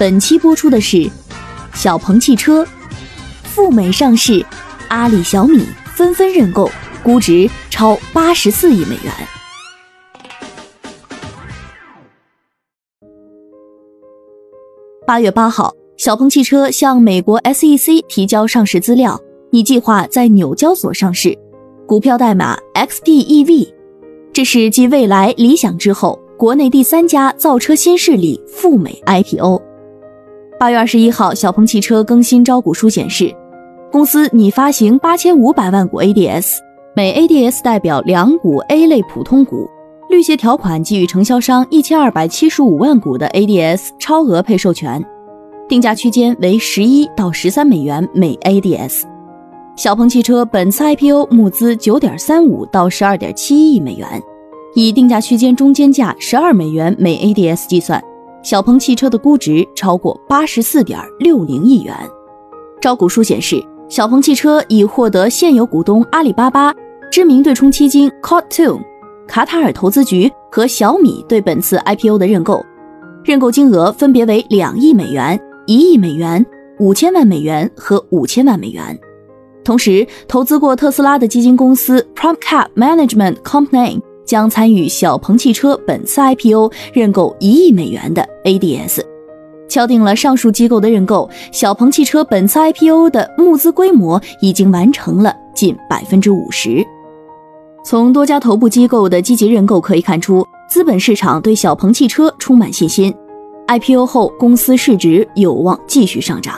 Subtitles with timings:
[0.00, 1.06] 本期播出的是
[1.74, 2.66] 小鹏汽车
[3.42, 4.42] 赴美上市，
[4.88, 5.62] 阿里、小米
[5.94, 6.70] 纷纷认购，
[7.02, 9.12] 估值超八十四亿美元。
[15.06, 21.36] 八月八号，小鹏汽车向美国 SEC 提交上市资料，拟计划在纽交所上市，
[21.86, 23.68] 股票代码 XPEV。
[24.32, 29.69] 这是继蔚来、理想之后，国内第三家造车新势力赴美 IPO。
[30.60, 33.34] 八月二十一号，小鹏汽车更新招股书显示，
[33.90, 36.58] 公司拟发行八千五百万股 ADS，
[36.94, 39.66] 每 ADS 代表两股 A 类普通股，
[40.10, 45.02] 绿鞋条款给予承销商一千二百七十五万股的 ADS 超额配售权，
[45.66, 49.04] 定价区间为十一到十三美元每 ADS。
[49.76, 54.06] 小鹏汽车本次 IPO 募资九点三五到十二点七亿美元，
[54.74, 58.04] 以定价区间中间价十二美元每 ADS 计算。
[58.42, 61.94] 小鹏汽车的估值超过八十四点六零亿元。
[62.80, 66.74] 招股书显示，小鹏汽车已获得现有股东阿里巴巴、
[67.10, 68.80] 知名对冲基金 Coatue、
[69.28, 72.64] 卡塔尔投资局和小米对本次 IPO 的认购，
[73.22, 76.44] 认购金额分别为两亿美元、一亿美元、
[76.78, 78.98] 五千万美元和五千万美元。
[79.62, 84.00] 同时，投资过特斯拉的基金公司 PromptCap Management Company。
[84.30, 89.00] 将参与小鹏汽车本次 IPO 认购一亿美元的 ADS，
[89.68, 91.28] 敲定了上述机构的认购。
[91.50, 96.86] 小鹏汽车本次 IPO 的募资规模已经完成了近百分之五十。
[97.84, 103.12] 从多家头部机构的积极认购可以看出，资本市场对小鹏汽车充满信心。
[103.66, 106.54] IPO 后，公司市值有望继续上涨。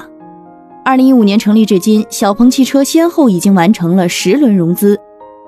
[0.84, 5.00] 二零一五年成立至今，小鹏汽车先后已经完成了十轮融资。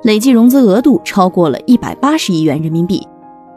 [0.04, 3.03] 累计融资额度超过了一百八十亿元人民币，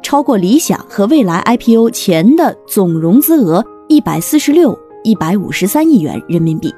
[0.02, 6.74] 超过理想和蔚来 IPO 前的总融资额一百四十六一百五十三亿元人民币。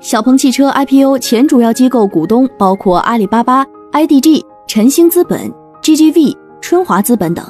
[0.00, 3.62] 小鹏汽车 IPO 前主要机构股东包括阿里巴巴、
[3.92, 5.52] IDG、晨星资本、
[5.82, 7.44] GGV、春华资本等，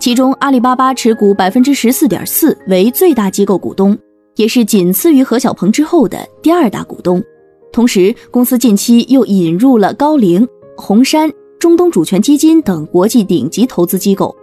[0.00, 3.96] 其中阿里巴巴持股百分之十四点四，为最大机构股东，
[4.34, 7.22] 也是仅次于何小鹏之后的第二大股东。
[7.72, 10.46] 同时，公司近期又引入了高瓴、
[10.76, 14.36] 红杉、中东主权基金等国际顶级投资机构，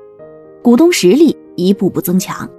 [0.63, 2.50] 股东实力一步步增强。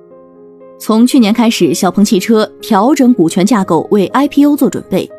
[0.79, 5.11] 从去年开始，小鹏汽车调整股权架构，为 IPO 做准备。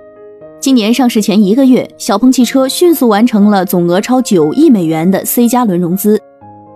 [0.62, 6.18] 今年上市前一个月，小鹏汽车迅速完成了总额超九亿美元的 C 加轮融资，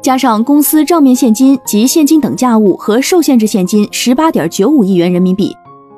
[0.03, 5.55] 加上公司账面现金及现金等价物和受限制现金十八点九五亿元人民币。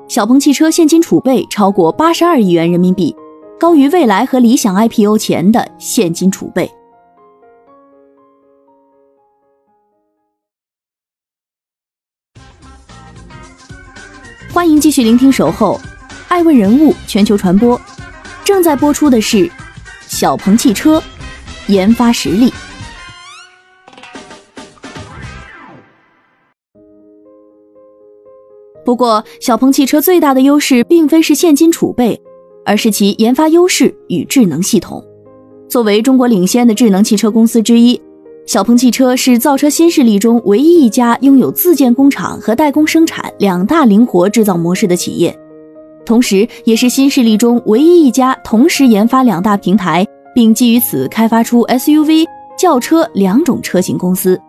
[0.07, 3.13] 小鹏汽车现金储备超过八十二亿元人民币，
[3.59, 6.71] 高于蔚来和理想 IPO 前的现金储备。
[14.53, 15.77] 欢迎继续聆听《守候》，
[16.29, 17.79] 爱问人物全球传播，
[18.45, 19.51] 正在播出的是
[20.07, 21.03] 小鹏汽车
[21.67, 22.53] 研发实力。
[28.87, 32.17] 不过，小鹏汽车最大的优势并非是现金储备，
[32.65, 35.03] 而是其研发优势与智能系统。
[35.67, 38.01] 作为中国领先的智能汽车公司之一，
[38.45, 45.37] 小鹏汽车是造车新势力中唯一一家拥有自建工厂和代工生产两大灵活制造模式的企业，
[46.05, 52.25] 同时也是新势力中唯一一家同时研发两大平台，并基于此开发出 SUV、
[52.57, 54.39] 轿车两种车型公司。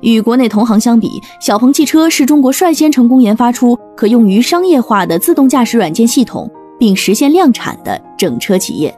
[0.00, 8.94] 与国内同行相比，小鹏汽车是中国率先成功研发出可用于商业化的自动驾驶软件系统，并实现量产的整车企业。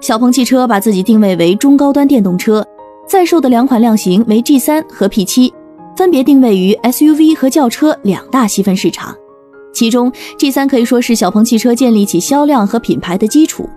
[0.00, 2.64] 小鹏汽车把自己定位为中高端电动车，
[3.06, 5.52] 在售的两款量型为 G3 和 P7，
[5.96, 9.14] 分别定位于 SUV 和轿车两大细分市场。
[9.72, 13.68] 其中，G3 可以说是小鹏汽车建立起销量和品牌的基础，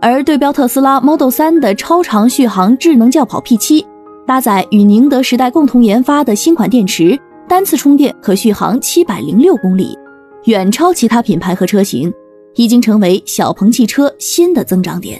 [0.00, 3.84] 而对标特斯拉 Model 3的超长续航智能轿跑 P7。
[4.28, 9.96] 搭载与宁德时代共同研发的新款电池，单次充电可续航七百零六公里，
[10.44, 12.12] 远超其他品牌和车型，
[12.54, 15.18] 已经成为小鹏汽车新的增长点。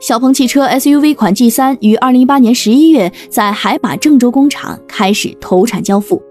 [0.00, 6.22] 小鹏汽车 SUV 款 G 三于二零一八年十一月在海马郑州工厂开始投产交付，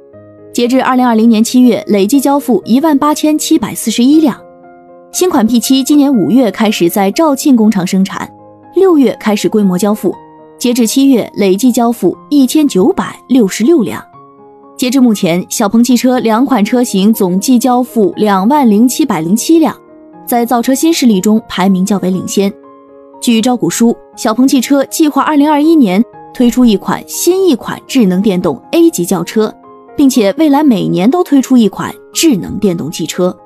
[0.51, 4.35] 截至二零二零年七月，累计交付一万八千七百四十一辆。
[5.11, 8.27] 新款 P7 今年五月开始在肇庆工厂生产，
[8.75, 10.15] 六月开始规模交付，
[10.65, 14.03] 截至七月累计交付一千九百六十六辆。
[14.75, 19.77] 截至目前，小鹏汽车两款车型总计交付两万零七百零七辆，
[20.25, 22.51] 在造车新势力中排名较为领先。
[23.21, 26.03] 据招股书，小鹏汽车计划二零二一年
[26.33, 29.53] 推出一款新一款智能电动 A 级轿车，
[29.95, 33.37] 并且未来每年都推出一款智能电动汽车。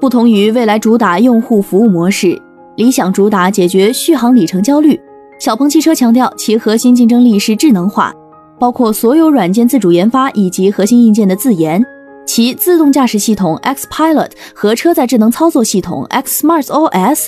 [0.00, 2.36] 不同于未来主打用户服务模式，
[2.74, 5.00] 理想主打解决续航里程焦虑，
[5.38, 8.14] 小鹏汽车强调其核心竞争力是智能化，
[8.58, 11.84] 包括所有软件自主研发以及核心硬件的自研。
[12.26, 17.26] 其自动驾驶系统 X Pilot 和车载智能操作系统 X Smart OS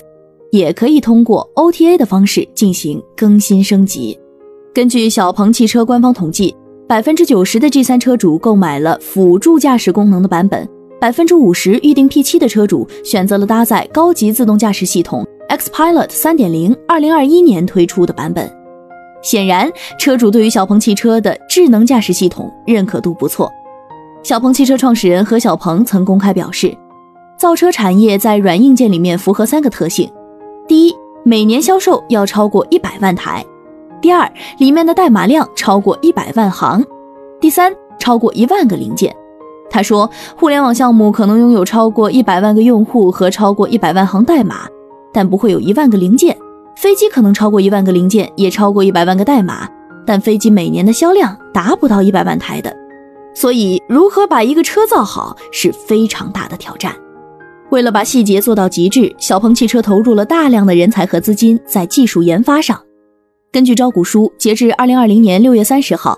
[0.50, 4.18] 也可以通过 OTA 的方式进行更新升级。
[4.72, 6.56] 根据小鹏汽车官方统计，
[6.88, 10.66] 百分之九十的 G3 车主购买了辅助驾驶功能的版本。
[10.98, 18.50] 百分之五十预定 P7 的车主选择了搭载高级自动驾驶系统 X Pilot 三点零，二零二一年推出的版本。
[19.22, 23.50] 显然，车主对于小鹏汽车的智能驾驶系统认可度不错。
[24.22, 26.76] 小鹏汽车创始人何小鹏曾公开表示，
[27.38, 30.10] 造车产业在软硬件里面符合三个特性：
[30.66, 30.94] 第一，
[31.24, 33.42] 每年销售要超过一百万台；
[34.00, 36.82] 第二，里面的代码量超过一百万行；
[37.40, 39.14] 第三，超过一万个零件。
[39.70, 44.68] 他说，互联网项目可能拥有超过一百万个用户和超过一百万行代码，
[45.16, 46.36] 但不会有一万个零件。
[46.76, 49.66] 飞机可能超过一万个零件，也超过一百万个代码，
[50.06, 52.70] 但飞机每年的销量达不到一百万台的。
[53.34, 56.94] 所以，如何把一个车造好是非常大的挑战。
[57.70, 62.78] 为了把细节做到极致，小鹏汽车投入了大量的人才和资金在技术研发上。
[63.50, 66.14] 根据招股书，截至二零二零年六月三十号。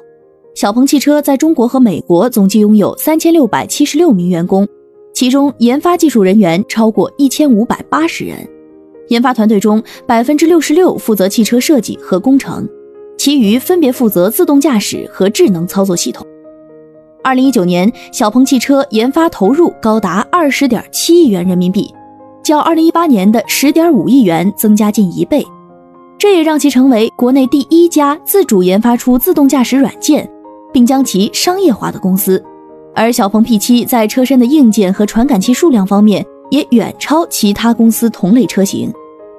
[0.57, 4.67] 小鹏汽车在中国和美国总计拥有三千六百七十六名员工，
[5.15, 8.45] 其中研发技术人员超过一千五百八十人。
[9.09, 12.69] 研发团队中，百分之六十六负责汽车设计和工程，
[13.17, 16.27] 其余分别负责自动驾驶和智能操作系统。
[17.23, 21.93] 二零一九年，小鹏汽车研发投入高达二十点七亿元人民币，
[22.43, 25.45] 较二零一八年的十点五亿元增加近一倍，
[26.19, 30.29] 这也让其成为国内第一家自主研发出自动驾驶软件。
[30.71, 32.45] 并将其商业化的公司，
[32.95, 38.93] 而小鹏 P7 在车身的硬件和传感器数量方面也远超其他公司同类车型，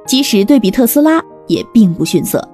[0.07, 2.45] 即使对比特斯拉也并不逊色。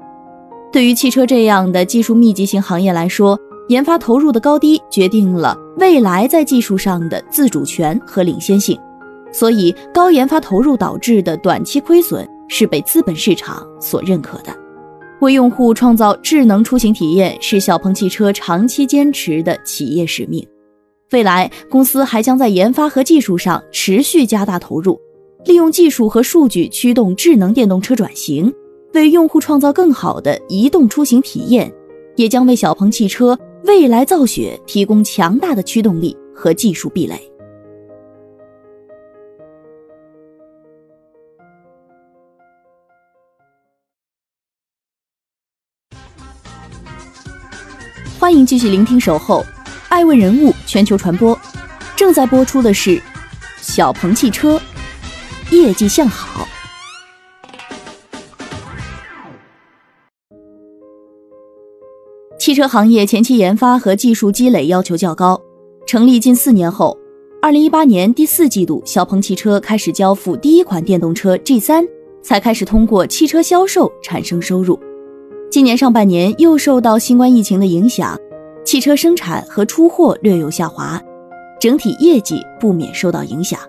[0.71, 8.77] 对于汽车这样的技术密集型行业来说，研发投入的高低决定了未来在技术上的自主权和领先性，
[9.31, 14.55] 所以高研发投入导致的短期亏损是被资本市场所认可的。
[15.21, 20.45] 为用户创造智能出行体验是小鹏汽车长期坚持的企业使命。
[21.11, 24.99] 未来，公司还将在研发和技术上持续加大投入，
[25.45, 28.51] 利用技术和数据驱动智能电动车转型，
[28.93, 31.71] 为用户创造更好的移动出行体验，
[32.15, 37.15] 也将为小鹏汽车未来造血提供强大的驱动力和技术壁垒。
[48.19, 49.41] 欢迎继续聆听《守候》，
[49.87, 51.37] 爱问人物全球传播，
[51.95, 53.01] 正在播出的是
[53.61, 54.59] 小鹏汽车
[55.51, 56.47] 业绩向好。
[62.37, 65.41] 汽车行业前期研发和技术积累要求较高，
[65.87, 66.95] 成立近四年后，
[67.41, 71.83] 二零一八年第四季度，小鹏汽车开始交付第一款电动车 G 三，
[72.21, 74.79] 才开始通过汽车销售产生收入。
[75.49, 78.15] 今年上半年又受到新冠疫情的影响，
[78.65, 80.99] 汽车生产和出货略有下滑，
[81.59, 83.59] 整体业绩不免受到影响。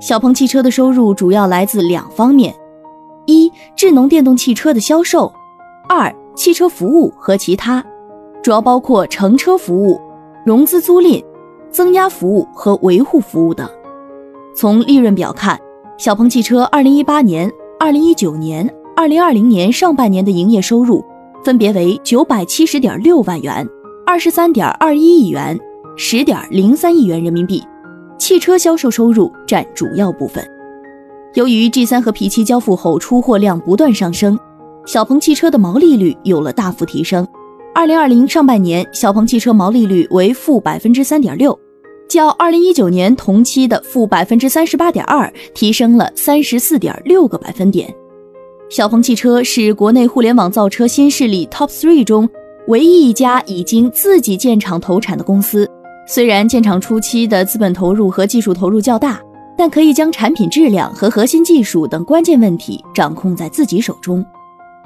[0.00, 2.54] 小鹏汽车的收入主要来自两方面：
[3.26, 5.32] 一、智能电动汽车的销售；
[5.88, 7.82] 二、汽车服务和其他，
[8.42, 10.00] 主要包括乘车服务、
[10.44, 11.24] 融资租赁、
[11.70, 13.68] 增压服务和维护服务等。
[14.54, 15.58] 从利润表看，
[15.96, 18.74] 小鹏汽车2018年、2019年。
[18.96, 21.04] 二零二零年上半年的营业收入
[21.44, 23.64] 分别为九百七十点六万元、
[24.08, 25.60] 二十三点二一亿元、
[25.94, 27.62] 十点零三亿元人民币，
[28.18, 30.42] 汽车销售收入占主要部分。
[31.34, 34.38] 由于 G 三和 P 七交付后出货量不断上升，
[34.86, 37.28] 小鹏汽车的毛利率有了大幅提升。
[37.74, 41.56] 二零二零上半年，小鹏汽车毛利率为负百分之三点六，
[42.08, 47.94] 较二零一九年同期的负百分之三十八点二提升了三十四点六个百分点。
[48.70, 52.26] 小鹏汽车是国内互联网造车新势力 Top Three 中
[52.68, 55.66] 唯一一家已经自己建厂投产的公司，
[56.06, 59.18] 虽然建厂初期的资本投入和技术投入较大，
[59.56, 64.22] 但可以将产品质量和核心技术等关键问题掌控在自己手中。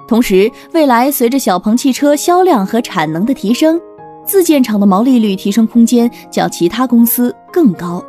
[0.06, 3.80] 同时，未来随着小鹏汽车销量和产能的提升，
[4.24, 8.00] 自建厂的毛利率提升空间较其他公司更高。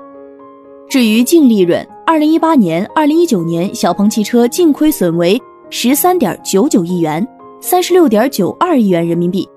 [0.87, 7.27] 至于净利润，二零一八年、二零一九年，小鹏汽车净亏损为十三点九九亿元，
[7.59, 9.49] 三十六点九二亿元人民币。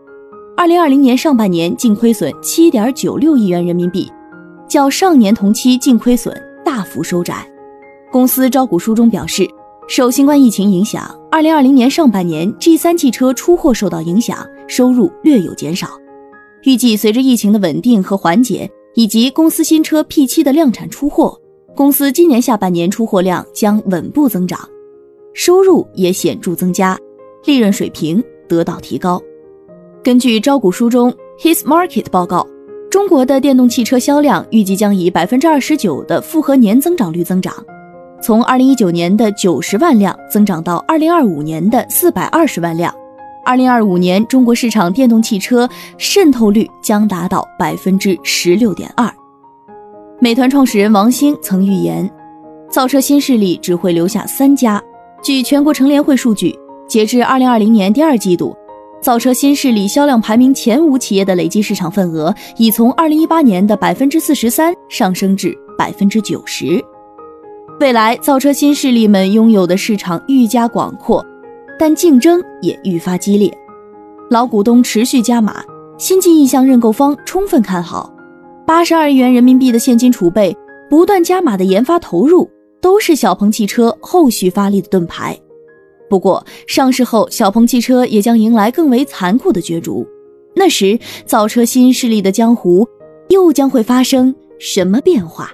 [0.56, 4.10] 二零二零年上半年净亏损七点九六亿元人民币，
[4.66, 6.34] 较上年同期净亏损
[6.64, 7.46] 大幅收窄。
[8.10, 9.46] 公司招股书中表示，
[9.86, 15.90] 受新冠疫情影响，二零二零年上半年 G 三汽车出货受到影响，收入略有减少。
[16.62, 21.38] 预计随着疫情的稳定和缓解，以及公司新车 P 七的量产出货，
[21.76, 24.58] 公司今年下半年出货量将稳步增长，
[25.34, 26.98] 收入也显著增加，
[27.44, 29.20] 利润水平得到提高。
[30.06, 32.46] 根据招股书中 His Market 报告，
[32.88, 37.52] 中国的电动汽车销量预计将以百分之二十九的复合年增长率增长，
[38.22, 42.94] 从二零一九年的九十万辆增长到二零二五年的四百二十万辆。
[43.44, 49.12] 二零二五年中国市场电动汽车渗透率将达到百分之十六点二。
[50.20, 52.08] 美团创始人王兴曾预言，
[52.70, 54.80] 造车新势力只会留下三家。
[55.20, 58.56] 据全国乘联会数据，截至二零二零年第二季度。
[59.06, 66.84] 造车新势力销量排名前五企业的累计市场份额已从二零一八年的百分之四十三上升至百分之九十。
[67.78, 71.24] 未来造车新势力们拥有的市场愈加广阔，
[71.78, 73.56] 但竞争也愈发激烈。
[74.28, 75.62] 老股东持续加码，
[75.96, 78.12] 新进意向认购方充分看好，
[78.66, 80.52] 八十二亿元人民币的现金储备，
[80.90, 85.38] 不断加码的研发投入，都是小鹏汽车后续发力的盾牌。
[86.08, 90.06] 不过，上市后，小鹏汽车也将迎来更为残酷的角逐。
[90.54, 92.86] 那时，造车新势力的江湖
[93.28, 95.50] 又将会发生什么变化？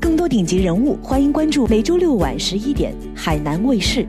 [0.00, 4.08] 更多顶级人物，欢迎关注每周六晚十一点海南卫视。